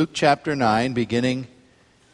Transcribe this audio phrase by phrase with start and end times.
[0.00, 1.46] Luke chapter 9, beginning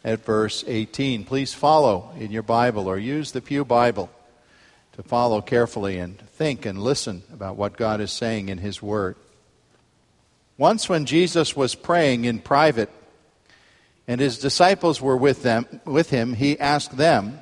[0.03, 1.23] at verse 18.
[1.23, 4.09] Please follow in your Bible or use the Pew Bible
[4.91, 9.15] to follow carefully and think and listen about what God is saying in His Word.
[10.57, 12.89] Once, when Jesus was praying in private
[14.05, 17.39] and his disciples were with, them, with him, he asked them,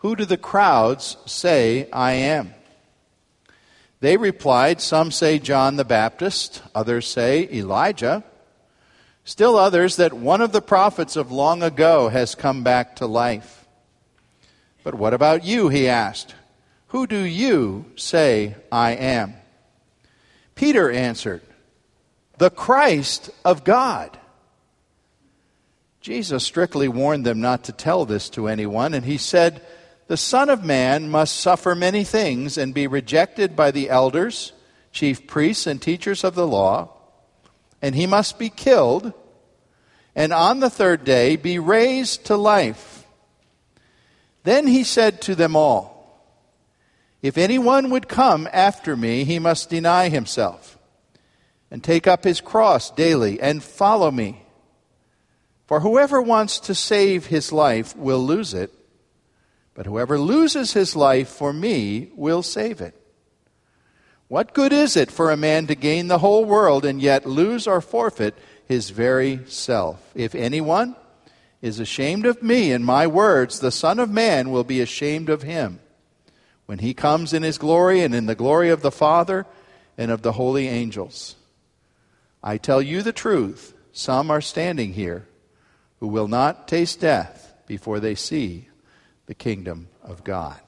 [0.00, 2.52] Who do the crowds say I am?
[4.00, 8.24] They replied, Some say John the Baptist, others say Elijah
[9.24, 13.66] Still others that one of the prophets of long ago has come back to life.
[14.82, 15.70] But what about you?
[15.70, 16.34] He asked.
[16.88, 19.34] Who do you say I am?
[20.54, 21.40] Peter answered,
[22.36, 24.18] The Christ of God.
[26.02, 29.62] Jesus strictly warned them not to tell this to anyone, and he said,
[30.06, 34.52] The Son of Man must suffer many things and be rejected by the elders,
[34.92, 36.94] chief priests, and teachers of the law
[37.84, 39.12] and he must be killed,
[40.16, 43.04] and on the third day be raised to life.
[44.42, 46.18] Then he said to them all,
[47.20, 50.78] If anyone would come after me, he must deny himself,
[51.70, 54.46] and take up his cross daily, and follow me.
[55.66, 58.72] For whoever wants to save his life will lose it,
[59.74, 62.98] but whoever loses his life for me will save it.
[64.34, 67.68] What good is it for a man to gain the whole world and yet lose
[67.68, 68.34] or forfeit
[68.66, 70.10] his very self?
[70.12, 70.96] If anyone
[71.62, 75.42] is ashamed of me and my words, the Son of Man will be ashamed of
[75.42, 75.78] him
[76.66, 79.46] when he comes in his glory and in the glory of the Father
[79.96, 81.36] and of the holy angels.
[82.42, 85.28] I tell you the truth, some are standing here
[86.00, 88.66] who will not taste death before they see
[89.26, 90.58] the kingdom of God.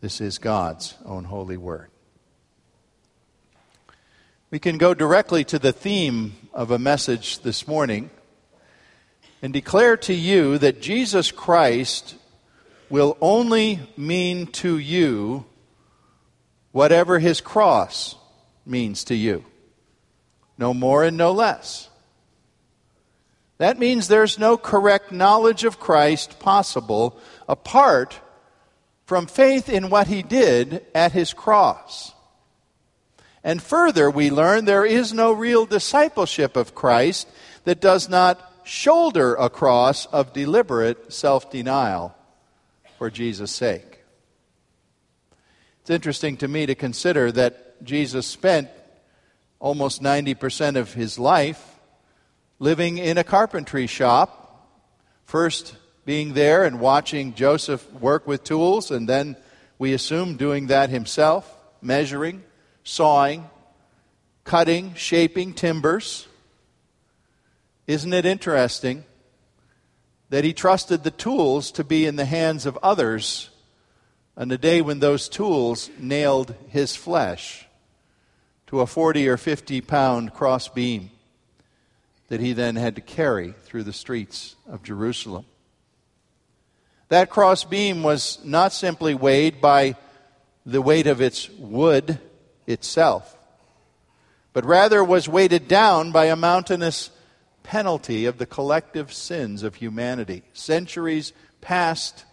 [0.00, 1.90] This is God's own holy word.
[4.50, 8.08] We can go directly to the theme of a message this morning
[9.42, 12.14] and declare to you that Jesus Christ
[12.88, 15.44] will only mean to you
[16.72, 18.16] whatever his cross
[18.64, 19.44] means to you.
[20.56, 21.90] No more and no less.
[23.58, 28.18] That means there's no correct knowledge of Christ possible apart
[29.10, 32.14] from faith in what he did at his cross.
[33.42, 37.26] And further, we learn there is no real discipleship of Christ
[37.64, 42.14] that does not shoulder a cross of deliberate self denial
[42.98, 43.98] for Jesus' sake.
[45.80, 48.68] It's interesting to me to consider that Jesus spent
[49.58, 51.80] almost 90% of his life
[52.60, 54.70] living in a carpentry shop,
[55.24, 59.36] first being there and watching Joseph work with tools, and then
[59.78, 61.50] we assume doing that himself,
[61.80, 62.42] measuring,
[62.84, 63.48] sawing,
[64.44, 66.26] cutting, shaping timbers.
[67.86, 69.04] Isn't it interesting
[70.30, 73.50] that he trusted the tools to be in the hands of others
[74.36, 77.66] on the day when those tools nailed his flesh
[78.68, 81.10] to a 40 or 50 pound cross beam
[82.28, 85.44] that he then had to carry through the streets of Jerusalem?
[87.10, 89.96] That cross beam was not simply weighed by
[90.64, 92.20] the weight of its wood
[92.68, 93.36] itself,
[94.52, 97.10] but rather was weighted down by a mountainous
[97.64, 102.24] penalty of the collective sins of humanity, centuries past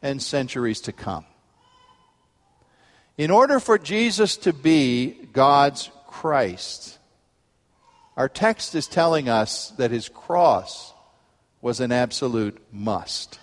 [0.00, 1.26] and centuries to come.
[3.18, 6.98] In order for Jesus to be God's Christ,
[8.16, 10.94] our text is telling us that his cross
[11.60, 13.38] was an absolute must.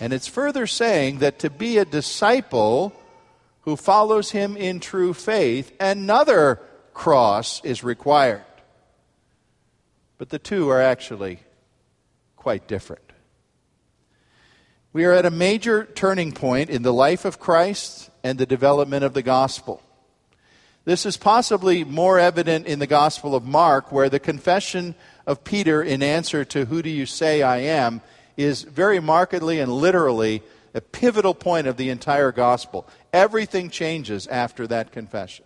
[0.00, 2.92] And it's further saying that to be a disciple
[3.62, 6.60] who follows him in true faith, another
[6.92, 8.44] cross is required.
[10.18, 11.40] But the two are actually
[12.36, 13.02] quite different.
[14.92, 19.04] We are at a major turning point in the life of Christ and the development
[19.04, 19.82] of the gospel.
[20.86, 24.94] This is possibly more evident in the Gospel of Mark, where the confession
[25.26, 28.00] of Peter in answer to, Who do you say I am?
[28.36, 30.42] Is very markedly and literally
[30.74, 32.86] a pivotal point of the entire Gospel.
[33.12, 35.44] Everything changes after that confession.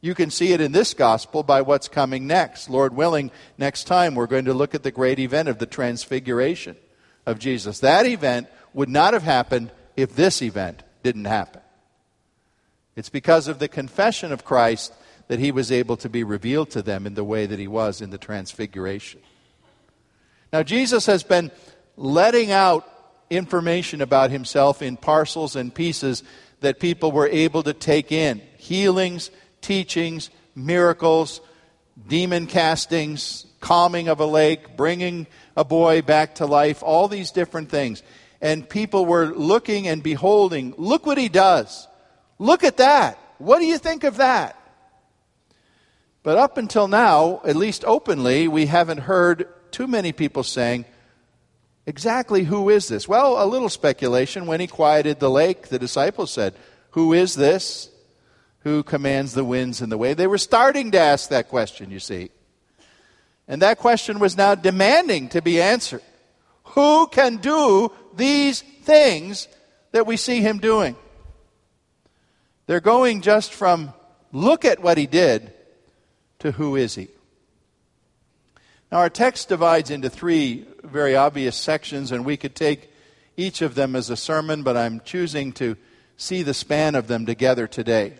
[0.00, 2.68] You can see it in this gospel by what's coming next.
[2.68, 6.76] Lord willing, next time we're going to look at the great event of the transfiguration
[7.24, 7.78] of Jesus.
[7.78, 11.60] That event would not have happened if this event didn't happen.
[12.96, 14.92] It's because of the confession of Christ
[15.28, 18.00] that he was able to be revealed to them in the way that he was
[18.00, 19.20] in the transfiguration.
[20.52, 21.52] Now, Jesus has been
[21.96, 22.88] letting out
[23.30, 26.22] information about himself in parcels and pieces
[26.60, 29.30] that people were able to take in healings,
[29.60, 31.40] teachings, miracles,
[32.08, 37.70] demon castings, calming of a lake, bringing a boy back to life, all these different
[37.70, 38.02] things.
[38.40, 41.88] And people were looking and beholding, look what he does.
[42.38, 43.18] Look at that.
[43.38, 44.56] What do you think of that?
[46.22, 50.84] But up until now, at least openly, we haven't heard too many people saying,
[51.86, 53.08] exactly who is this?
[53.08, 54.46] Well, a little speculation.
[54.46, 56.54] When he quieted the lake, the disciples said,
[56.90, 57.90] Who is this?
[58.60, 60.16] Who commands the winds and the wave?
[60.16, 62.30] They were starting to ask that question, you see.
[63.48, 66.02] And that question was now demanding to be answered.
[66.64, 69.48] Who can do these things
[69.90, 70.96] that we see him doing?
[72.66, 73.92] They're going just from
[74.30, 75.52] look at what he did
[76.38, 77.08] to who is he.
[78.90, 82.90] Now, our text divides into three very obvious sections, and we could take
[83.36, 85.76] each of them as a sermon, but I'm choosing to
[86.16, 88.14] see the span of them together today.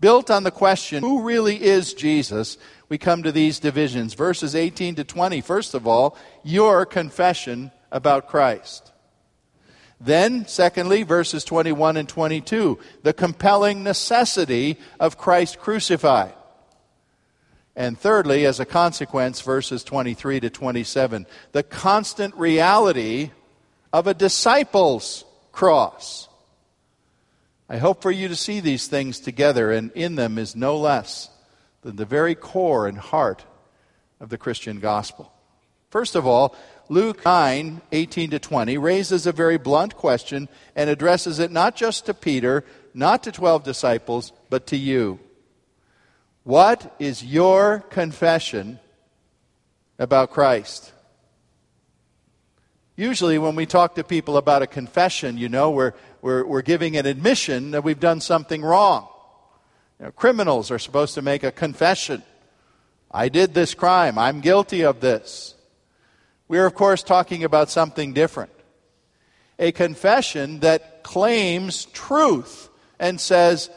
[0.00, 2.56] Built on the question, who really is Jesus,
[2.88, 4.14] we come to these divisions.
[4.14, 8.92] Verses 18 to 20, first of all, your confession about Christ.
[10.00, 16.34] Then, secondly, verses 21 and 22, the compelling necessity of Christ crucified.
[17.78, 23.30] And thirdly, as a consequence, verses 23 to 27, the constant reality
[23.92, 26.28] of a disciple's cross.
[27.68, 31.30] I hope for you to see these things together, and in them is no less
[31.82, 33.44] than the very core and heart
[34.18, 35.32] of the Christian gospel.
[35.88, 36.56] First of all,
[36.88, 42.06] Luke 9, 18 to 20, raises a very blunt question and addresses it not just
[42.06, 45.20] to Peter, not to 12 disciples, but to you.
[46.48, 48.80] What is your confession
[49.98, 50.94] about Christ?
[52.96, 55.92] Usually, when we talk to people about a confession, you know, we're,
[56.22, 59.08] we're, we're giving an admission that we've done something wrong.
[60.00, 62.22] You know, criminals are supposed to make a confession.
[63.10, 64.16] I did this crime.
[64.16, 65.54] I'm guilty of this.
[66.48, 68.52] We're, of course, talking about something different.
[69.58, 73.68] A confession that claims truth and says,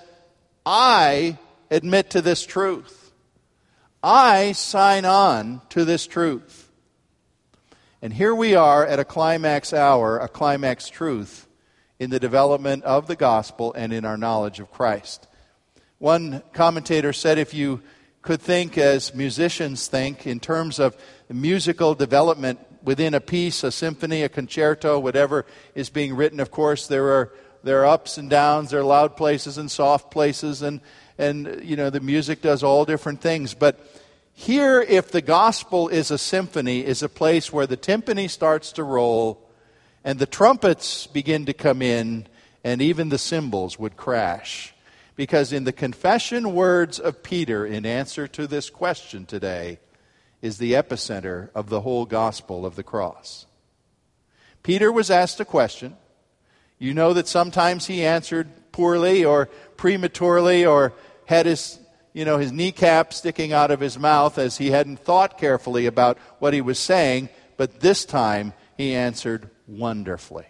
[0.65, 1.37] I
[1.71, 3.13] admit to this truth.
[4.03, 6.69] I sign on to this truth.
[8.01, 11.47] And here we are at a climax hour, a climax truth
[11.99, 15.27] in the development of the gospel and in our knowledge of Christ.
[15.99, 17.81] One commentator said if you
[18.23, 20.97] could think as musicians think in terms of
[21.29, 25.45] musical development within a piece, a symphony, a concerto, whatever
[25.75, 26.39] is being written.
[26.39, 27.31] Of course, there are
[27.63, 30.81] there are ups and downs, there are loud places and soft places, and
[31.17, 33.53] and you know the music does all different things.
[33.53, 33.79] But
[34.33, 38.83] here, if the gospel is a symphony, is a place where the timpani starts to
[38.83, 39.47] roll,
[40.03, 42.27] and the trumpets begin to come in,
[42.63, 44.73] and even the cymbals would crash.
[45.15, 49.79] Because in the confession words of Peter in answer to this question today,
[50.41, 53.45] is the epicenter of the whole gospel of the cross.
[54.63, 55.95] Peter was asked a question.
[56.79, 59.47] You know that sometimes he answered poorly or
[59.77, 60.93] prematurely or
[61.25, 61.79] had his
[62.13, 66.17] you know his kneecap sticking out of his mouth as he hadn't thought carefully about
[66.39, 70.45] what he was saying, but this time he answered wonderfully.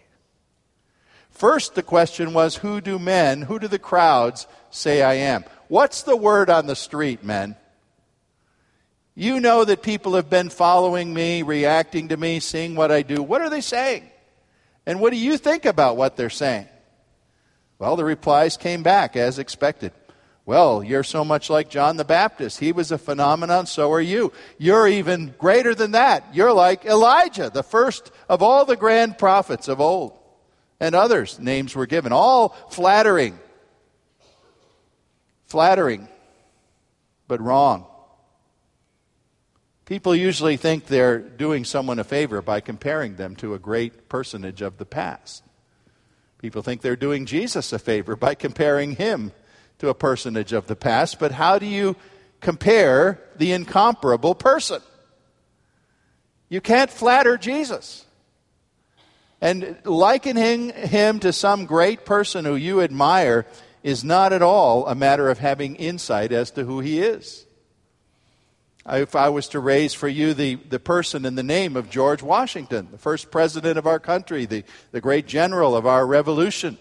[1.30, 5.44] First the question was who do men, who do the crowds say I am?
[5.68, 7.56] What's the word on the street, men?
[9.14, 13.22] You know that people have been following me, reacting to me, seeing what I do.
[13.22, 14.08] What are they saying?
[14.86, 16.68] And what do you think about what they're saying?
[17.82, 19.90] Well, the replies came back as expected.
[20.46, 22.60] Well, you're so much like John the Baptist.
[22.60, 24.32] He was a phenomenon, so are you.
[24.56, 26.24] You're even greater than that.
[26.32, 30.16] You're like Elijah, the first of all the grand prophets of old.
[30.78, 33.36] And others, names were given, all flattering.
[35.46, 36.06] Flattering,
[37.26, 37.84] but wrong.
[39.86, 44.62] People usually think they're doing someone a favor by comparing them to a great personage
[44.62, 45.42] of the past.
[46.42, 49.30] People think they're doing Jesus a favor by comparing him
[49.78, 51.94] to a personage of the past, but how do you
[52.40, 54.82] compare the incomparable person?
[56.48, 58.04] You can't flatter Jesus.
[59.40, 63.46] And likening him to some great person who you admire
[63.84, 67.46] is not at all a matter of having insight as to who he is.
[68.84, 72.22] If I was to raise for you the, the person and the name of George
[72.22, 76.78] Washington, the first president of our country, the, the great general of our revolution,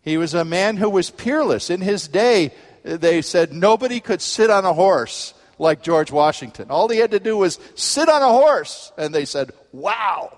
[0.00, 1.68] he was a man who was peerless.
[1.68, 2.52] In his day,
[2.82, 6.70] they said nobody could sit on a horse like George Washington.
[6.70, 10.36] All he had to do was sit on a horse, and they said, wow.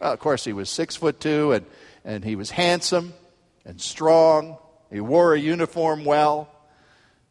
[0.00, 1.64] Well, of course, he was six foot two, and,
[2.04, 3.14] and he was handsome
[3.64, 4.58] and strong.
[4.90, 6.50] He wore a uniform well.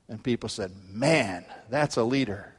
[0.10, 2.53] And people said, man, that's a leader.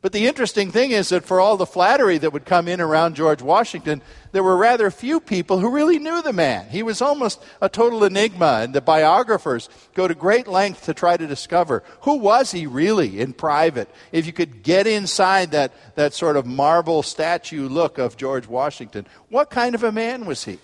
[0.00, 3.16] But the interesting thing is that for all the flattery that would come in around
[3.16, 4.00] George Washington,
[4.30, 6.68] there were rather few people who really knew the man.
[6.68, 11.16] He was almost a total enigma, and the biographers go to great length to try
[11.16, 13.90] to discover who was he really in private.
[14.12, 19.04] If you could get inside that, that sort of marble statue look of George Washington,
[19.30, 20.60] what kind of a man was he?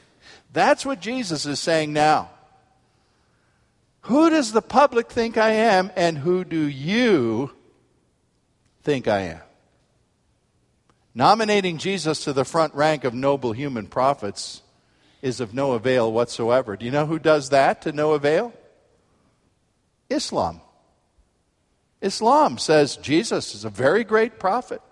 [0.53, 2.31] That's what Jesus is saying now.
[4.03, 7.50] Who does the public think I am, and who do you
[8.85, 9.41] think I am?
[11.14, 14.62] Nominating Jesus to the front rank of noble human prophets
[15.23, 16.76] is of no avail whatsoever.
[16.76, 18.53] Do you know who does that to no avail?
[20.11, 20.61] Islam.
[22.03, 24.83] Islam says Jesus is a very great prophet,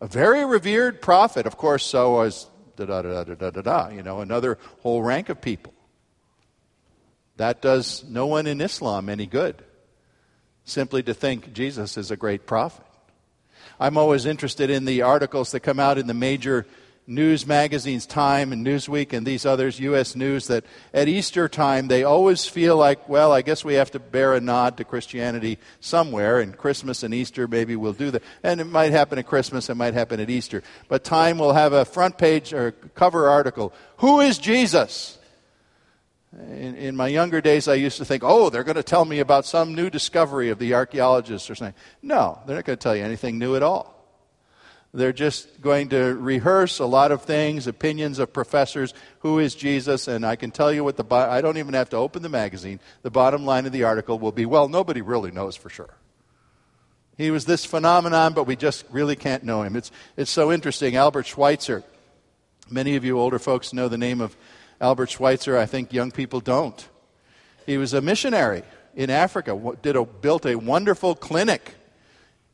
[0.00, 1.46] a very revered prophet.
[1.46, 5.02] Of course, so was da da da da da da da, you know, another whole
[5.02, 5.72] rank of people.
[7.36, 9.62] That does no one in Islam any good,
[10.64, 12.85] simply to think Jesus is a great prophet.
[13.78, 16.66] I'm always interested in the articles that come out in the major
[17.06, 20.16] news magazines, Time and Newsweek and these others, U.S.
[20.16, 23.98] News, that at Easter time they always feel like, well, I guess we have to
[23.98, 28.22] bear a nod to Christianity somewhere, and Christmas and Easter maybe we'll do that.
[28.42, 30.62] And it might happen at Christmas, it might happen at Easter.
[30.88, 35.18] But Time will have a front page or cover article Who is Jesus?
[36.32, 39.20] In, in, my younger days, I used to think, oh, they're going to tell me
[39.20, 41.74] about some new discovery of the archaeologists or something.
[42.02, 43.96] No, they're not going to tell you anything new at all.
[44.92, 48.94] They're just going to rehearse a lot of things, opinions of professors.
[49.20, 50.08] Who is Jesus?
[50.08, 52.80] And I can tell you what the, I don't even have to open the magazine.
[53.02, 55.94] The bottom line of the article will be, well, nobody really knows for sure.
[57.18, 59.76] He was this phenomenon, but we just really can't know him.
[59.76, 60.96] It's, it's so interesting.
[60.96, 61.82] Albert Schweitzer,
[62.70, 64.36] many of you older folks know the name of
[64.80, 66.88] Albert Schweitzer, I think young people don't.
[67.64, 68.62] He was a missionary
[68.94, 71.74] in Africa, did a, built a wonderful clinic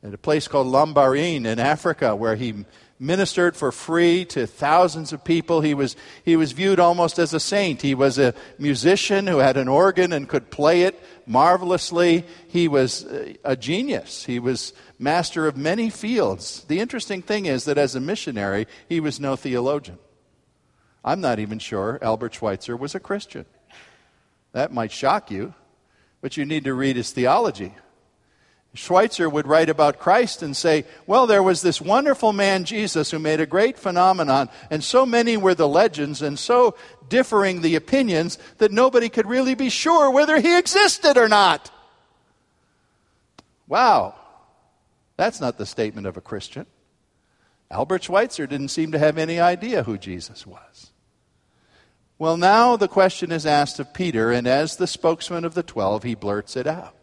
[0.03, 2.65] at a place called Lambarene in Africa where he
[2.99, 5.61] ministered for free to thousands of people.
[5.61, 7.83] He was, he was viewed almost as a saint.
[7.83, 12.25] He was a musician who had an organ and could play it marvelously.
[12.47, 13.05] He was
[13.45, 14.25] a genius.
[14.25, 16.65] He was master of many fields.
[16.65, 19.99] The interesting thing is that as a missionary, he was no theologian.
[21.05, 23.45] I'm not even sure Albert Schweitzer was a Christian.
[24.53, 25.55] That might shock you,
[26.21, 27.75] but you need to read his theology.
[28.75, 33.19] Schweitzer would write about Christ and say, Well, there was this wonderful man, Jesus, who
[33.19, 36.75] made a great phenomenon, and so many were the legends and so
[37.09, 41.71] differing the opinions that nobody could really be sure whether he existed or not.
[43.69, 44.15] Wow,
[45.17, 46.67] that's not the statement of a Christian.
[47.71, 50.92] Albert Schweitzer didn't seem to have any idea who Jesus was.
[52.23, 56.05] Well, now the question is asked of Peter, and as the spokesman of the twelve,
[56.05, 56.95] he blurts it out.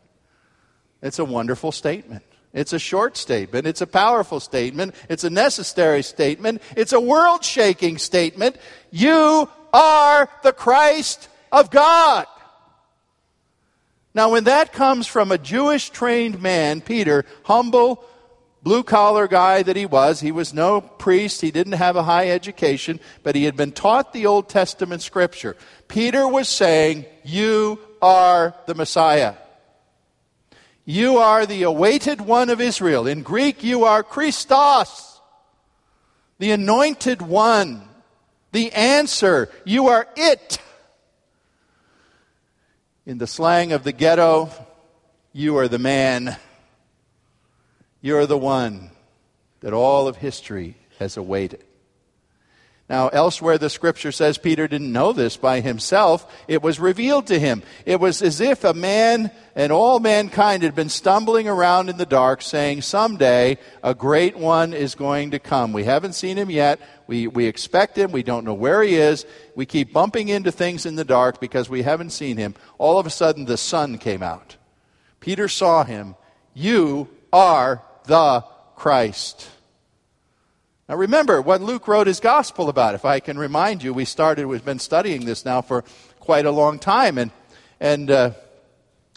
[1.01, 2.23] It's a wonderful statement.
[2.53, 3.67] It's a short statement.
[3.67, 4.95] It's a powerful statement.
[5.09, 6.61] It's a necessary statement.
[6.77, 8.55] It's a world shaking statement.
[8.91, 12.25] You are the Christ of God.
[14.13, 18.05] Now, when that comes from a Jewish trained man, Peter, humble,
[18.69, 20.19] blue collar guy that he was.
[20.19, 24.13] He was no priest, he didn't have a high education, but he had been taught
[24.13, 25.57] the Old Testament scripture.
[25.87, 29.33] Peter was saying, You are the Messiah.
[30.85, 33.07] You are the awaited one of Israel.
[33.07, 35.19] In Greek, you are Christos,
[36.37, 37.81] the anointed one,
[38.51, 39.49] the answer.
[39.65, 40.59] You are it.
[43.07, 44.51] In the slang of the ghetto,
[45.33, 46.37] you are the man.
[48.01, 48.91] You're the one
[49.61, 51.63] that all of history has awaited.
[52.89, 56.25] Now, elsewhere, the scripture says Peter didn't know this by himself.
[56.47, 57.61] It was revealed to him.
[57.85, 62.05] It was as if a man and all mankind had been stumbling around in the
[62.07, 65.71] dark saying, Someday a great one is going to come.
[65.71, 66.79] We haven't seen him yet.
[67.05, 68.11] We, we expect him.
[68.11, 69.23] We don't know where he is.
[69.55, 72.55] We keep bumping into things in the dark because we haven't seen him.
[72.79, 74.55] All of a sudden, the sun came out.
[75.19, 76.15] Peter saw him.
[76.55, 78.43] You are the
[78.75, 79.47] Christ.
[80.89, 82.95] Now remember what Luke wrote his gospel about.
[82.95, 85.83] If I can remind you, we started, we've been studying this now for
[86.19, 87.19] quite a long time.
[87.19, 87.31] And,
[87.79, 88.31] and uh,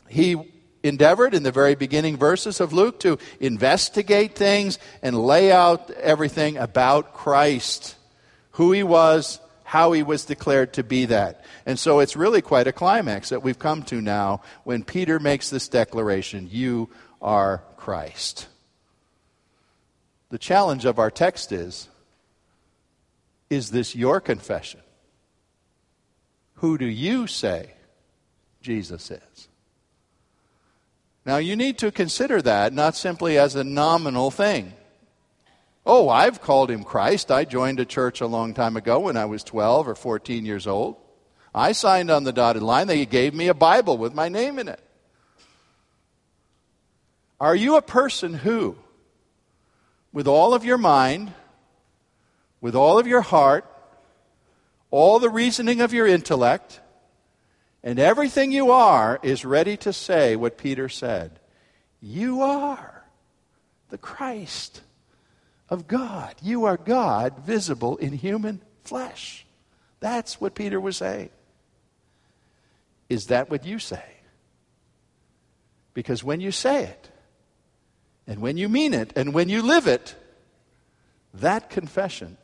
[0.08, 0.36] he
[0.82, 6.58] endeavored in the very beginning verses of Luke to investigate things and lay out everything
[6.58, 7.96] about Christ,
[8.52, 11.46] who he was, how he was declared to be that.
[11.64, 15.48] And so it's really quite a climax that we've come to now when Peter makes
[15.48, 16.90] this declaration You
[17.22, 18.48] are Christ.
[20.32, 21.90] The challenge of our text is
[23.50, 24.80] Is this your confession?
[26.54, 27.74] Who do you say
[28.62, 29.48] Jesus is?
[31.26, 34.72] Now, you need to consider that not simply as a nominal thing.
[35.84, 37.30] Oh, I've called him Christ.
[37.30, 40.66] I joined a church a long time ago when I was 12 or 14 years
[40.66, 40.96] old.
[41.54, 42.86] I signed on the dotted line.
[42.86, 44.80] They gave me a Bible with my name in it.
[47.38, 48.78] Are you a person who
[50.12, 51.32] with all of your mind,
[52.60, 53.64] with all of your heart,
[54.90, 56.80] all the reasoning of your intellect,
[57.82, 61.40] and everything you are is ready to say what Peter said.
[62.00, 63.04] You are
[63.88, 64.82] the Christ
[65.68, 66.34] of God.
[66.42, 69.46] You are God visible in human flesh.
[70.00, 71.30] That's what Peter was saying.
[73.08, 74.04] Is that what you say?
[75.94, 77.11] Because when you say it,
[78.26, 80.14] and when you mean it and when you live it,
[81.34, 82.36] that confession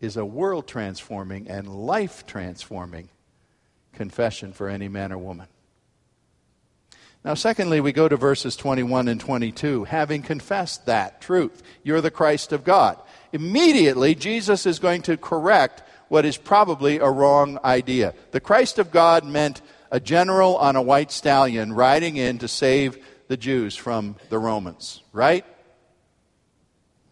[0.00, 3.08] is a world transforming and life transforming
[3.92, 5.46] confession for any man or woman.
[7.24, 9.84] Now, secondly, we go to verses 21 and 22.
[9.84, 13.00] Having confessed that truth, you're the Christ of God.
[13.32, 18.14] Immediately, Jesus is going to correct what is probably a wrong idea.
[18.32, 22.98] The Christ of God meant a general on a white stallion riding in to save
[23.28, 25.44] the Jews from the Romans, right?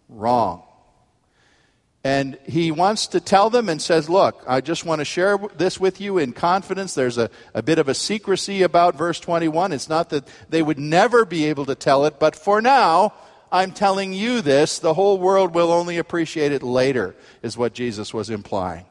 [0.08, 0.62] Wrong.
[2.04, 5.78] And he wants to tell them and says, Look, I just want to share this
[5.78, 6.94] with you in confidence.
[6.94, 9.72] There's a, a bit of a secrecy about verse 21.
[9.72, 13.14] It's not that they would never be able to tell it, but for now,
[13.52, 14.80] I'm telling you this.
[14.80, 18.86] The whole world will only appreciate it later, is what Jesus was implying.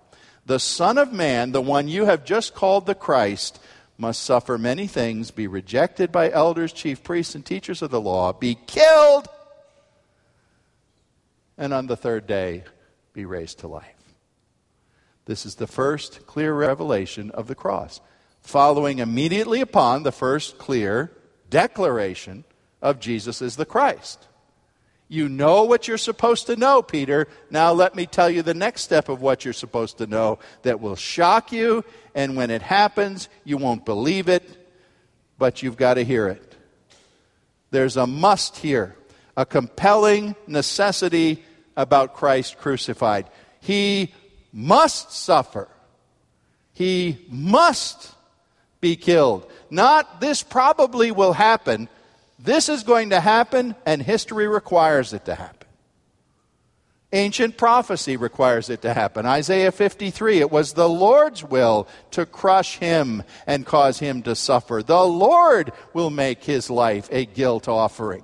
[0.45, 3.59] The Son of Man, the one you have just called the Christ,
[3.97, 8.33] must suffer many things, be rejected by elders, chief priests, and teachers of the law,
[8.33, 9.27] be killed,
[11.57, 12.63] and on the third day
[13.13, 13.85] be raised to life.
[15.25, 18.01] This is the first clear revelation of the cross,
[18.41, 21.11] following immediately upon the first clear
[21.49, 22.43] declaration
[22.81, 24.27] of Jesus as the Christ.
[25.11, 27.27] You know what you're supposed to know, Peter.
[27.49, 30.79] Now let me tell you the next step of what you're supposed to know that
[30.79, 31.83] will shock you,
[32.15, 34.41] and when it happens, you won't believe it,
[35.37, 36.55] but you've got to hear it.
[37.71, 38.95] There's a must here,
[39.35, 41.43] a compelling necessity
[41.75, 43.29] about Christ crucified.
[43.59, 44.13] He
[44.53, 45.67] must suffer.
[46.71, 48.13] He must
[48.79, 49.51] be killed.
[49.69, 51.89] Not this probably will happen.
[52.43, 55.67] This is going to happen, and history requires it to happen.
[57.13, 59.25] Ancient prophecy requires it to happen.
[59.25, 64.81] Isaiah 53 it was the Lord's will to crush him and cause him to suffer.
[64.81, 68.23] The Lord will make his life a guilt offering.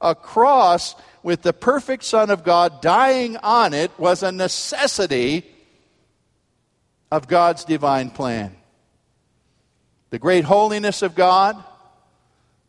[0.00, 5.46] A cross with the perfect Son of God dying on it was a necessity
[7.12, 8.56] of God's divine plan.
[10.10, 11.62] The great holiness of God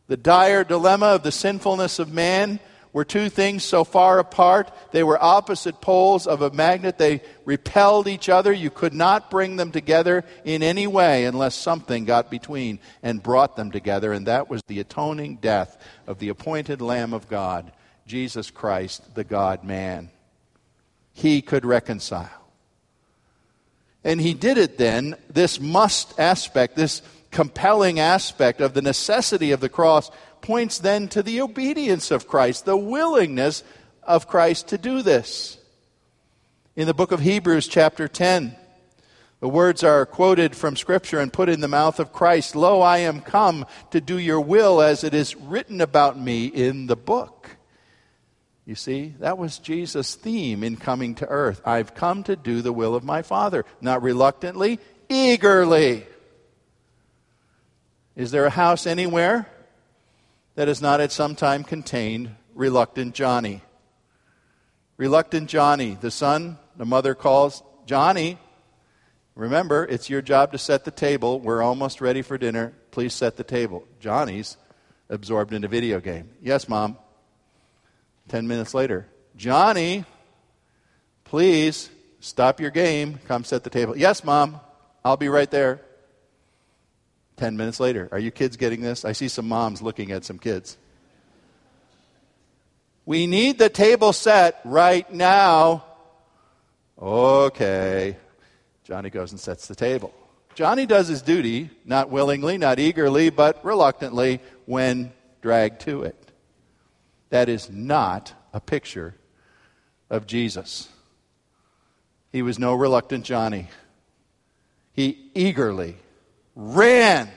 [0.08, 2.60] the dire dilemma of the sinfulness of man
[2.96, 4.72] were two things so far apart.
[4.94, 6.98] They were opposite poles of a magnet.
[6.98, 8.54] They repelled each other.
[8.54, 13.58] You could not bring them together in any way unless something got between and brought
[13.58, 14.14] them together.
[14.14, 17.70] And that was the atoning death of the appointed Lamb of God,
[18.08, 20.10] Jesus Christ, the God man.
[21.12, 22.30] He could reconcile.
[24.06, 27.02] And he did it then, this must aspect, this
[27.36, 32.64] compelling aspect of the necessity of the cross points then to the obedience of Christ,
[32.64, 33.62] the willingness
[34.04, 35.58] of Christ to do this.
[36.78, 38.56] In the book of Hebrews, chapter 10,
[39.42, 43.00] the words are quoted from Scripture and put in the mouth of Christ Lo, I
[43.00, 47.58] am come to do your will as it is written about me in the book.
[48.66, 51.62] You see, that was Jesus' theme in coming to earth.
[51.66, 56.06] I've come to do the will of my Father, not reluctantly, eagerly.
[58.16, 59.48] Is there a house anywhere
[60.56, 63.62] that has not at some time contained reluctant Johnny?
[64.98, 68.38] Reluctant Johnny, the son, the mother calls, Johnny,
[69.36, 71.42] remember, it's your job to set the table.
[71.42, 72.74] We're almost ready for dinner.
[72.92, 73.86] Please set the table.
[74.00, 74.56] Johnny's
[75.10, 76.30] absorbed in a video game.
[76.42, 76.98] Yes, mom.
[78.30, 80.06] Ten minutes later, Johnny,
[81.26, 81.90] please
[82.22, 83.20] stop your game.
[83.28, 83.98] Come set the table.
[83.98, 84.62] Yes, mom.
[85.04, 85.82] I'll be right there.
[87.38, 89.04] Ten minutes later, are you kids getting this?
[89.04, 90.78] I see some moms looking at some kids.
[93.06, 95.86] We need the table set right now.
[97.00, 98.18] Okay.
[98.84, 100.14] Johnny goes and sets the table.
[100.56, 106.32] Johnny does his duty, not willingly, not eagerly, but reluctantly when dragged to it.
[107.30, 109.16] That is not a picture
[110.10, 110.88] of Jesus.
[112.32, 113.68] He was no reluctant Johnny.
[114.94, 115.98] He eagerly
[116.56, 117.30] ran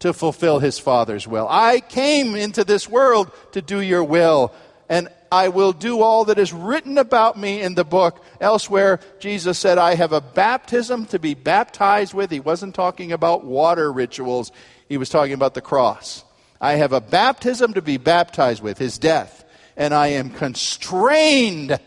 [0.00, 1.46] to fulfill his Father's will.
[1.48, 4.52] I came into this world to do your will,
[4.88, 8.24] and I will do all that is written about me in the book.
[8.40, 12.30] Elsewhere, Jesus said, I have a baptism to be baptized with.
[12.30, 14.50] He wasn't talking about water rituals,
[14.88, 16.24] he was talking about the cross.
[16.60, 19.44] I have a baptism to be baptized with, his death,
[19.76, 21.78] and I am constrained,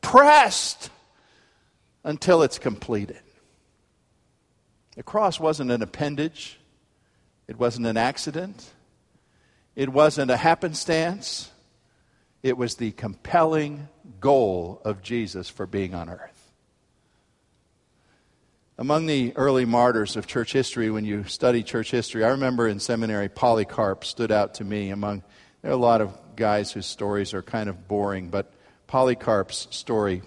[0.00, 0.90] pressed,
[2.04, 3.21] until it's completed.
[4.96, 6.58] The cross wasn't an appendage,
[7.48, 8.72] it wasn't an accident,
[9.74, 11.50] it wasn't a happenstance.
[12.42, 13.88] It was the compelling
[14.20, 16.52] goal of Jesus for being on earth.
[18.76, 22.80] Among the early martyrs of church history, when you study church history, I remember in
[22.80, 24.90] seminary Polycarp stood out to me.
[24.90, 25.22] Among
[25.62, 28.52] there are a lot of guys whose stories are kind of boring, but
[28.88, 30.22] Polycarp's story,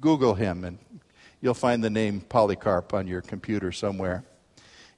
[0.00, 0.78] Google him and
[1.44, 4.24] You'll find the name Polycarp on your computer somewhere.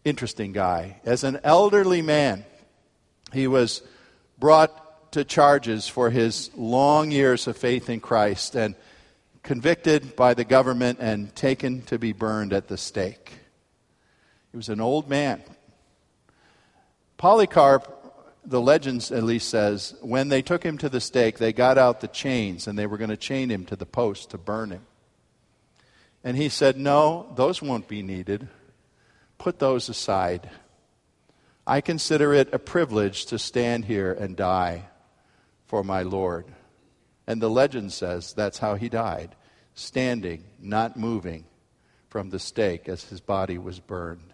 [0.05, 1.01] Interesting guy.
[1.05, 2.45] As an elderly man,
[3.33, 3.83] he was
[4.39, 8.77] brought to charges for his long years of faith in Christ and
[9.43, 13.33] convicted by the government and taken to be burned at the stake.
[14.53, 15.43] He was an old man.
[17.17, 17.93] Polycarp,
[18.45, 22.01] the legends at least says, when they took him to the stake, they got out
[22.01, 24.87] the chains and they were going to chain him to the post to burn him.
[26.27, 28.49] And he said, No, those won't be needed.
[29.39, 30.51] Put those aside.
[31.65, 34.87] I consider it a privilege to stand here and die
[35.67, 36.47] for my Lord.
[37.29, 39.37] And the legend says that's how he died,
[39.75, 41.45] standing, not moving
[42.09, 44.33] from the stake as his body was burned.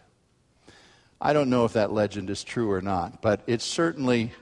[1.21, 4.33] I don't know if that legend is true or not, but it certainly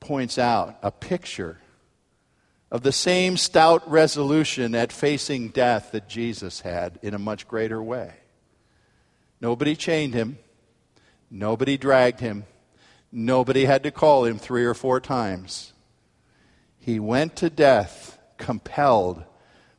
[0.00, 1.58] points out a picture
[2.70, 7.82] of the same stout resolution at facing death that Jesus had in a much greater
[7.82, 8.12] way.
[9.40, 10.38] Nobody chained him,
[11.30, 12.44] nobody dragged him,
[13.10, 15.72] nobody had to call him three or four times.
[16.78, 19.24] He went to death compelled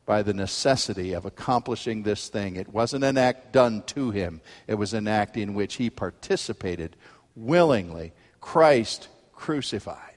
[0.04, 2.56] by the necessity of accomplishing this thing.
[2.56, 6.96] It wasn't an act done to him, it was an act in which he participated
[7.36, 8.12] willingly.
[8.40, 10.16] Christ crucified,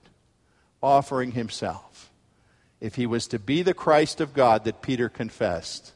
[0.81, 2.12] offering himself
[2.83, 5.93] if he was to be the Christ of God that Peter confessed,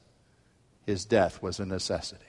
[0.86, 2.24] his death was a necessity.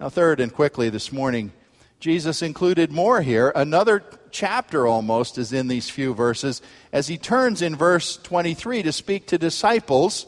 [0.00, 1.52] Now, third and quickly this morning,
[2.00, 3.52] Jesus included more here.
[3.54, 6.60] Another chapter almost is in these few verses
[6.92, 10.26] as he turns in verse 23 to speak to disciples.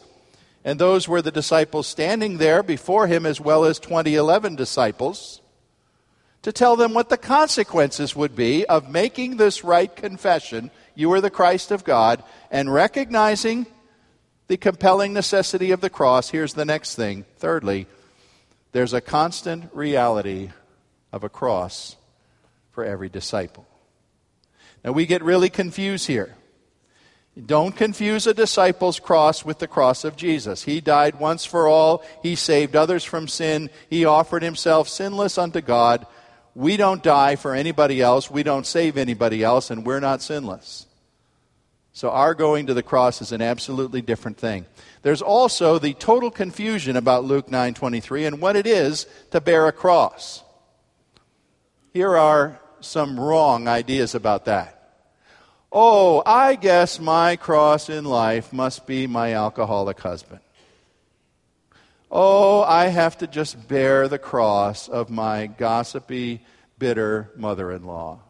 [0.64, 5.40] And those were the disciples standing there before him, as well as 2011 disciples,
[6.42, 11.20] to tell them what the consequences would be of making this right confession you are
[11.20, 13.66] the Christ of God, and recognizing
[14.48, 17.24] the compelling necessity of the cross, here's the next thing.
[17.36, 17.86] Thirdly,
[18.72, 20.50] there's a constant reality
[21.12, 21.94] of a cross
[22.72, 23.64] for every disciple.
[24.84, 26.34] Now, we get really confused here.
[27.46, 30.64] Don't confuse a disciple's cross with the cross of Jesus.
[30.64, 32.02] He died once for all.
[32.24, 33.70] He saved others from sin.
[33.88, 36.06] He offered himself sinless unto God.
[36.56, 38.28] We don't die for anybody else.
[38.28, 40.86] We don't save anybody else, and we're not sinless.
[41.98, 44.66] So our going to the cross is an absolutely different thing.
[45.02, 49.72] There's also the total confusion about Luke 9:23 and what it is to bear a
[49.72, 50.44] cross.
[51.92, 54.92] Here are some wrong ideas about that.
[55.72, 60.38] Oh, I guess my cross in life must be my alcoholic husband.
[62.12, 66.44] Oh, I have to just bear the cross of my gossipy,
[66.78, 68.20] bitter mother in law.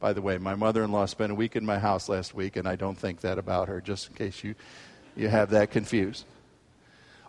[0.00, 2.56] By the way, my mother in law spent a week in my house last week,
[2.56, 4.54] and I don't think that about her, just in case you,
[5.16, 6.24] you have that confused.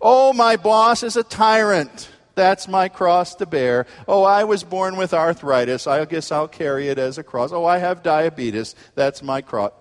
[0.02, 2.10] Oh, my boss is a tyrant.
[2.36, 3.86] That's my cross to bear.
[4.08, 5.88] Oh, I was born with arthritis.
[5.88, 7.52] I guess I'll carry it as a cross.
[7.52, 8.76] Oh, I have diabetes.
[8.96, 9.74] That's my cross.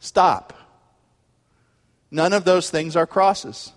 [0.00, 0.52] Stop.
[2.10, 3.72] None of those things are crosses.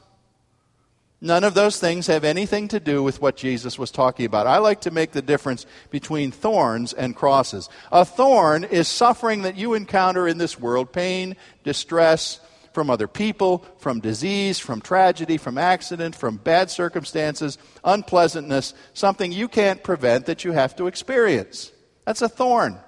[1.23, 4.45] None of those things have anything to do with what Jesus was talking about.
[4.45, 7.69] I like to make the difference between thorns and crosses.
[7.93, 12.41] A thorn is suffering that you encounter in this world pain, distress
[12.73, 19.47] from other people, from disease, from tragedy, from accident, from bad circumstances, unpleasantness, something you
[19.47, 21.71] can't prevent that you have to experience.
[22.05, 22.79] That's a thorn.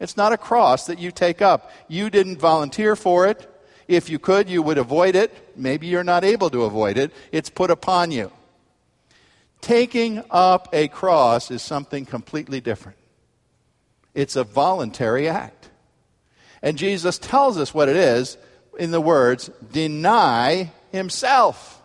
[0.00, 1.70] It's not a cross that you take up.
[1.86, 3.48] You didn't volunteer for it.
[3.88, 5.52] If you could, you would avoid it.
[5.56, 7.12] Maybe you're not able to avoid it.
[7.32, 8.32] It's put upon you.
[9.60, 12.98] Taking up a cross is something completely different.
[14.14, 15.70] It's a voluntary act.
[16.62, 18.38] And Jesus tells us what it is
[18.78, 21.82] in the words, deny himself.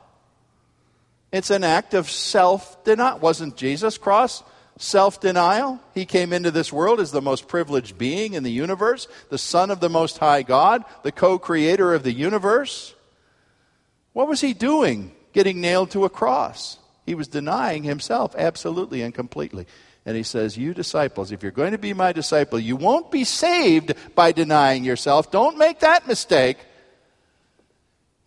[1.32, 3.20] It's an act of self denial.
[3.20, 4.44] Wasn't Jesus cross
[4.80, 5.80] self denial.
[5.94, 9.70] He came into this world as the most privileged being in the universe, the Son
[9.70, 12.96] of the Most High God, the co creator of the universe.
[14.14, 16.80] What was he doing getting nailed to a cross?
[17.06, 19.68] He was denying himself absolutely and completely.
[20.06, 23.24] And he says, You disciples, if you're going to be my disciple, you won't be
[23.24, 25.30] saved by denying yourself.
[25.30, 26.58] Don't make that mistake.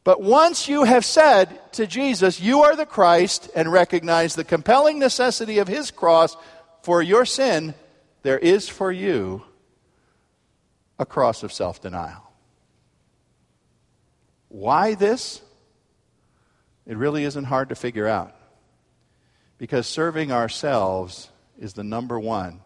[0.04, 4.98] But once you have said to Jesus, You are the Christ, and recognize the compelling
[4.98, 6.36] necessity of his cross
[6.82, 7.74] for your sin,
[8.22, 9.42] there is for you
[10.98, 12.32] a cross of self denial.
[14.48, 15.40] Why this?
[16.86, 18.34] It really isn't hard to figure out.
[19.56, 22.60] Because serving ourselves is the number one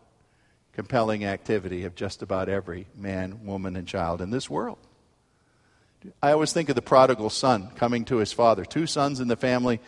[0.72, 4.78] compelling activity of just about every man, woman, and child in this world.
[6.22, 8.64] I always think of the prodigal son coming to his father.
[8.64, 9.80] Two sons in the family.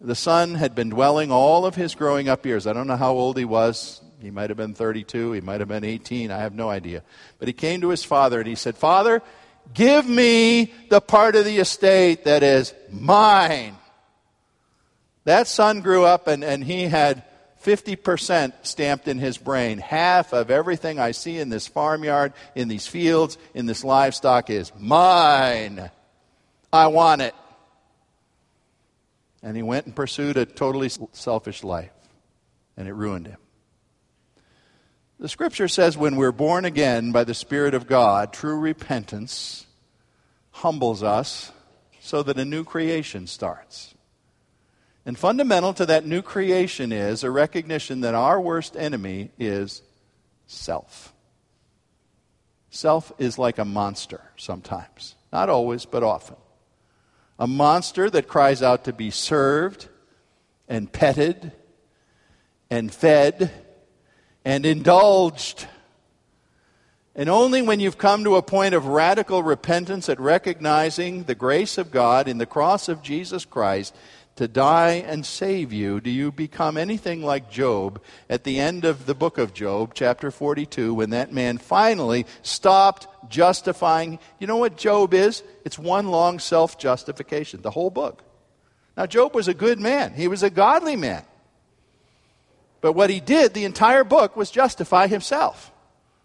[0.00, 2.66] The son had been dwelling all of his growing up years.
[2.66, 4.00] I don't know how old he was.
[4.20, 5.32] He might have been 32.
[5.32, 6.30] He might have been 18.
[6.30, 7.02] I have no idea.
[7.38, 9.22] But he came to his father and he said, Father,
[9.74, 13.76] give me the part of the estate that is mine.
[15.24, 17.24] That son grew up and, and he had
[17.62, 19.78] 50% stamped in his brain.
[19.78, 24.72] Half of everything I see in this farmyard, in these fields, in this livestock is
[24.78, 25.90] mine.
[26.72, 27.34] I want it.
[29.42, 31.92] And he went and pursued a totally selfish life,
[32.76, 33.38] and it ruined him.
[35.18, 39.66] The scripture says when we're born again by the Spirit of God, true repentance
[40.50, 41.52] humbles us
[42.00, 43.94] so that a new creation starts.
[45.04, 49.82] And fundamental to that new creation is a recognition that our worst enemy is
[50.46, 51.12] self.
[52.70, 55.16] Self is like a monster sometimes.
[55.32, 56.36] Not always, but often.
[57.38, 59.88] A monster that cries out to be served
[60.68, 61.52] and petted
[62.70, 63.50] and fed
[64.44, 65.66] and indulged.
[67.14, 71.76] And only when you've come to a point of radical repentance at recognizing the grace
[71.76, 73.94] of God in the cross of Jesus Christ
[74.36, 79.06] to die and save you, do you become anything like Job at the end of
[79.06, 84.18] the book of Job, chapter 42, when that man finally stopped justifying.
[84.38, 85.42] You know what Job is?
[85.64, 88.22] It's one long self justification, the whole book.
[88.96, 91.24] Now, Job was a good man, he was a godly man.
[92.80, 95.70] But what he did, the entire book, was justify himself.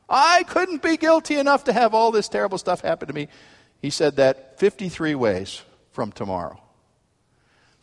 [0.09, 3.27] I couldn't be guilty enough to have all this terrible stuff happen to me.
[3.81, 6.59] He said that 53 ways from tomorrow.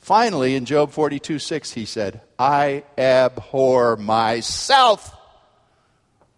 [0.04, 5.16] Finally, in Job 42 6, he said, I abhor myself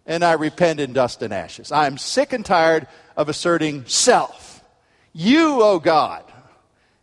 [0.05, 1.69] and I repent in dust and ashes.
[1.69, 4.63] I'm sick and tired of asserting self.
[5.11, 6.23] You, O oh God,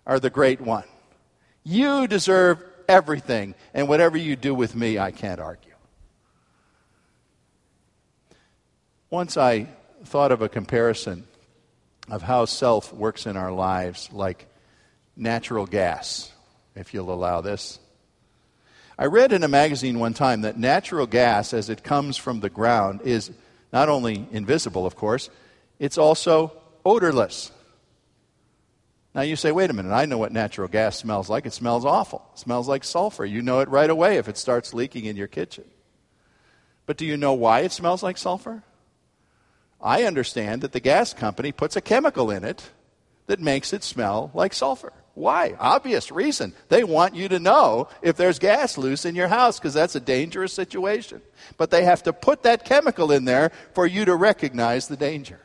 [0.07, 0.85] are the great one.
[1.65, 5.75] You deserve everything, and whatever you do with me, I can't argue.
[9.11, 9.69] Once I
[10.07, 11.27] thought of a comparison
[12.09, 14.47] of how self works in our lives like
[15.15, 16.31] natural gas
[16.75, 17.79] if you'll allow this.
[18.99, 22.51] I read in a magazine one time that natural gas, as it comes from the
[22.51, 23.31] ground, is
[23.73, 25.31] not only invisible, of course,
[25.81, 26.53] it's also
[26.85, 27.51] odorless.
[29.15, 31.47] Now you say, wait a minute, I know what natural gas smells like.
[31.47, 32.25] It smells awful.
[32.33, 33.25] It smells like sulfur.
[33.25, 35.65] You know it right away if it starts leaking in your kitchen.
[36.87, 38.63] But do you know why it smells like sulfur?
[39.81, 42.71] I understand that the gas company puts a chemical in it
[43.27, 44.93] that makes it smell like sulfur.
[45.15, 45.55] Why?
[45.61, 46.55] Obvious reason.
[46.69, 50.01] They want you to know if there's gas loose in your house because that's a
[50.01, 51.23] dangerous situation.
[51.57, 55.41] But they have to put that chemical in there for you to recognize the danger.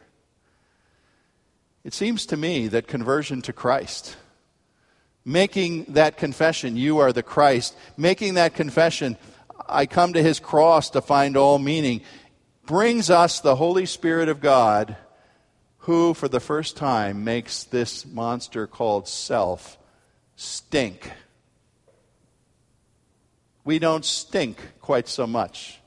[1.83, 4.17] It seems to me that conversion to Christ,
[5.23, 9.17] making that confession, you are the Christ, making that confession,
[9.67, 12.01] I come to his cross to find all meaning,
[12.65, 14.97] brings us the Holy Spirit of God
[15.89, 19.75] who, for the first time, makes this monster called self
[20.35, 21.11] stink.
[23.63, 25.79] We don't stink quite so much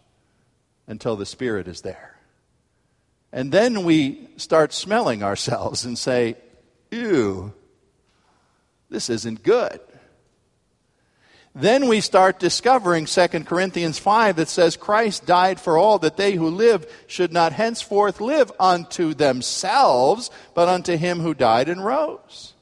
[0.89, 2.19] until the Spirit is there.
[3.33, 6.37] And then we start smelling ourselves and say,
[6.91, 7.55] ew,
[8.91, 9.79] this isn't good.
[11.55, 16.33] Then we start discovering 2 Corinthians 5 that says Christ died for all that they
[16.35, 22.55] who live should not henceforth live unto themselves, but unto him who died and rose.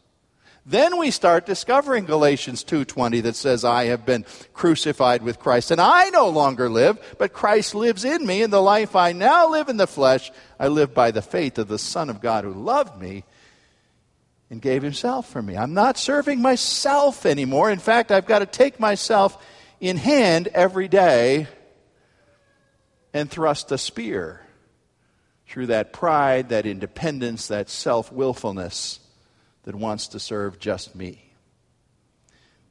[0.67, 5.81] Then we start discovering Galatians 2:20 that says I have been crucified with Christ and
[5.81, 9.69] I no longer live but Christ lives in me and the life I now live
[9.69, 13.01] in the flesh I live by the faith of the son of God who loved
[13.01, 13.25] me
[14.51, 15.57] and gave himself for me.
[15.57, 17.71] I'm not serving myself anymore.
[17.71, 19.43] In fact, I've got to take myself
[19.81, 21.47] in hand every day
[23.15, 24.41] and thrust a spear
[25.47, 29.01] through that pride, that independence, that self willfulness
[29.65, 31.33] that wants to serve just me.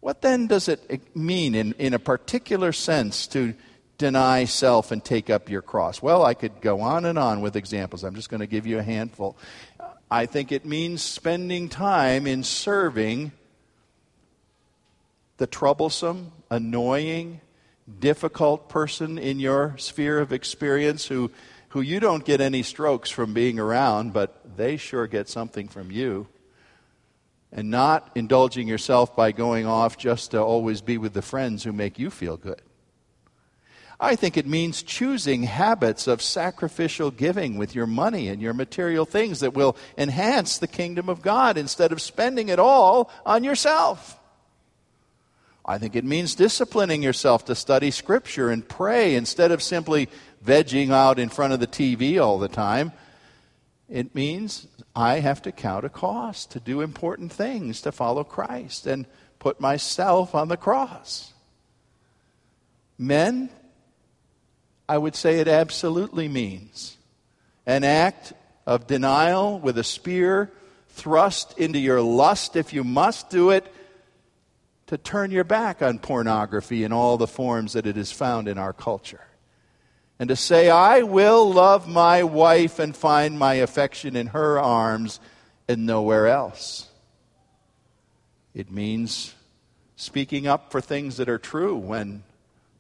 [0.02, 3.54] What then does it mean in, in a particular sense to
[3.98, 6.02] deny self and take up your cross?
[6.02, 8.04] Well, I could go on and on with examples.
[8.04, 9.38] I'm just going to give you a handful.
[10.12, 13.32] I think it means spending time in serving
[15.38, 17.42] the troublesome, annoying,
[18.00, 21.32] difficult person in your sphere of experience who,
[21.70, 25.92] who you don't get any strokes from being around, but they sure get something from
[25.92, 26.28] you.
[27.52, 31.72] And not indulging yourself by going off just to always be with the friends who
[31.72, 32.62] make you feel good.
[34.00, 39.06] I think it means choosing habits of sacrificial giving with your money and your material
[39.06, 44.18] things that will enhance the kingdom of God instead of spending it all on yourself.
[45.66, 50.08] I think it means disciplining yourself to study Scripture and pray instead of simply
[50.44, 52.94] vegging out in front of the TV all the time.
[53.90, 58.88] It means I have to count a cost to do important things to follow Christ
[58.88, 59.06] and
[59.40, 61.34] put myself on the cross.
[62.98, 63.50] Men,
[64.90, 66.98] I would say it absolutely means
[67.68, 68.34] an act
[68.66, 70.52] of denial with a spear
[70.88, 73.72] thrust into your lust, if you must do it,
[74.88, 78.58] to turn your back on pornography in all the forms that it is found in
[78.58, 79.22] our culture.
[80.18, 85.20] And to say, I will love my wife and find my affection in her arms
[85.68, 86.88] and nowhere else.
[88.56, 89.36] It means
[89.96, 92.24] speaking up for things that are true when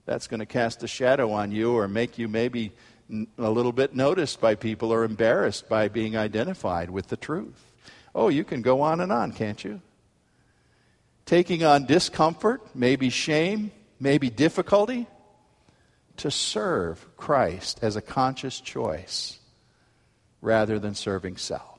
[0.09, 2.71] that's going to cast a shadow on you or make you maybe
[3.37, 7.71] a little bit noticed by people or embarrassed by being identified with the truth.
[8.15, 9.81] Oh, you can go on and on, can't you?
[11.27, 15.05] Taking on discomfort, maybe shame, maybe difficulty,
[16.17, 19.37] to serve Christ as a conscious choice
[20.41, 21.78] rather than serving self.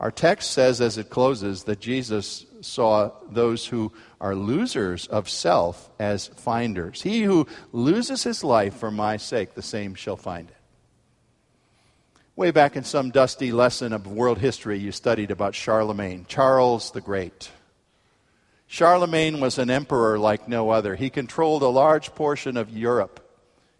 [0.00, 5.90] Our text says as it closes that Jesus saw those who are losers of self
[5.98, 7.02] as finders.
[7.02, 10.56] He who loses his life for my sake, the same shall find it.
[12.36, 17.00] Way back in some dusty lesson of world history, you studied about Charlemagne, Charles the
[17.00, 17.50] Great.
[18.68, 20.94] Charlemagne was an emperor like no other.
[20.94, 23.18] He controlled a large portion of Europe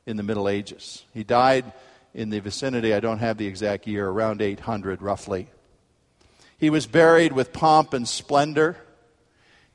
[0.06, 1.04] in the Middle Ages.
[1.14, 1.72] He died
[2.14, 5.48] in the vicinity, I don't have the exact year, around 800 roughly.
[6.58, 8.76] He was buried with pomp and splendor.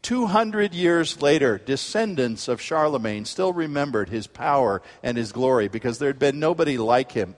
[0.02, 6.10] 200 years later, descendants of Charlemagne still remembered his power and his glory because there
[6.10, 7.36] had been nobody like him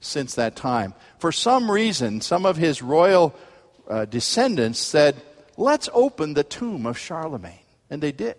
[0.00, 0.94] since that time.
[1.18, 3.36] For some reason, some of his royal
[3.88, 5.16] uh, descendants said,
[5.56, 7.58] Let's open the tomb of Charlemagne.
[7.90, 8.36] And they did.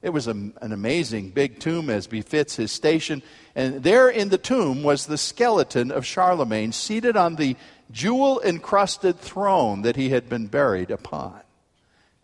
[0.00, 3.22] It was a, an amazing big tomb as befits his station.
[3.54, 7.56] And there in the tomb was the skeleton of Charlemagne seated on the
[7.90, 11.40] jewel encrusted throne that he had been buried upon.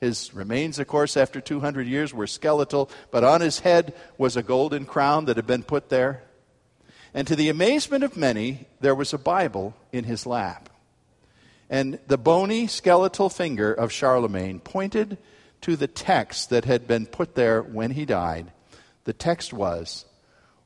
[0.00, 4.42] His remains, of course, after 200 years were skeletal, but on his head was a
[4.42, 6.22] golden crown that had been put there.
[7.14, 10.68] And to the amazement of many, there was a Bible in his lap.
[11.70, 15.16] And the bony skeletal finger of Charlemagne pointed
[15.62, 18.52] to the text that had been put there when he died.
[19.04, 20.04] The text was,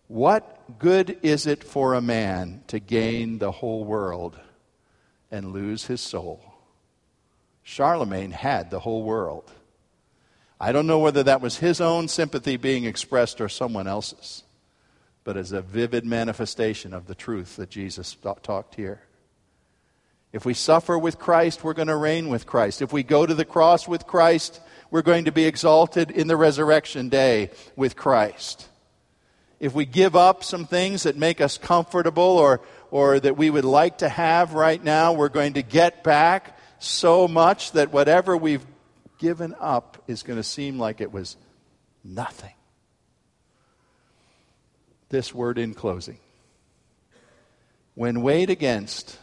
[0.09, 4.37] What good is it for a man to gain the whole world
[5.31, 6.41] and lose his soul?
[7.62, 9.51] Charlemagne had the whole world.
[10.61, 14.43] I don't know whether that was his own sympathy being expressed or someone else's,
[15.22, 19.03] but as a vivid manifestation of the truth that Jesus talked here.
[20.33, 22.83] If we suffer with Christ, we're going to reign with Christ.
[22.83, 24.61] If we go to the cross with Christ,
[24.91, 28.68] we're going to be exalted in the resurrection day with Christ.
[29.61, 32.61] If we give up some things that make us comfortable or,
[32.91, 37.28] or that we would like to have right now, we're going to get back so
[37.28, 38.64] much that whatever we've
[39.18, 41.36] given up is going to seem like it was
[42.05, 42.55] nothing.
[45.09, 46.18] This word in closing.
[47.95, 49.18] When weighed against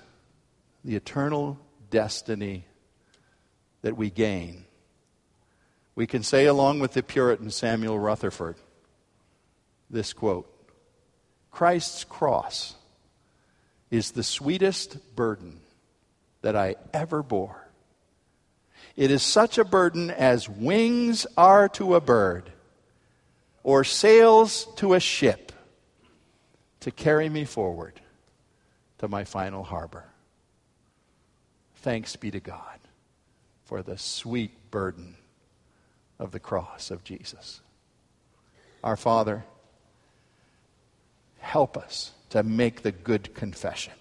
[0.84, 1.58] the eternal
[1.90, 2.66] destiny
[3.82, 4.66] that we gain,
[5.96, 8.58] we can say, along with the Puritan Samuel Rutherford,
[9.90, 10.52] this quote
[11.52, 12.76] Christ's cross
[13.96, 15.60] is the sweetest burden
[16.42, 17.68] that I ever bore.
[18.98, 22.52] It is such a burden as wings are to a bird
[23.64, 25.52] or sails to a ship
[26.82, 28.00] to carry me forward
[28.98, 30.06] to my final harbor.
[31.78, 32.80] Thanks be to God
[33.64, 35.16] for the sweet burden
[36.20, 37.62] of the cross of Jesus.
[38.84, 39.46] Our Father,
[41.40, 43.94] help us to make the good confession,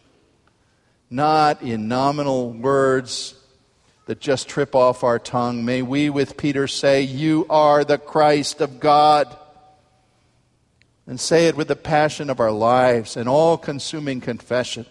[1.10, 3.34] not in nominal words
[4.06, 5.64] that just trip off our tongue.
[5.64, 9.34] May we, with Peter, say, You are the Christ of God.
[11.06, 14.86] And say it with the passion of our lives and all consuming confession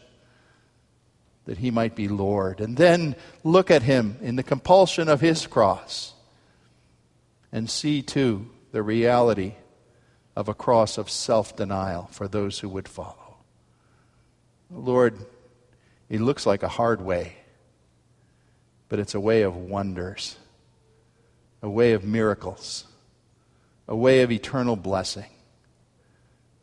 [1.46, 2.62] that he might be Lord.
[2.62, 6.14] And then look at him in the compulsion of his cross
[7.52, 9.54] and see, too, the reality
[10.36, 13.23] of a cross of self denial for those who would follow.
[14.74, 15.18] Lord,
[16.10, 17.38] it looks like a hard way
[18.94, 20.38] but it's a way of wonders,
[21.64, 22.86] a way of miracles,
[23.88, 25.32] a way of eternal blessing.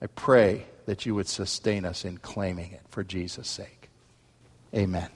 [0.00, 3.88] I pray that you would sustain us in claiming it for Jesus' sake.
[4.72, 5.08] Amen.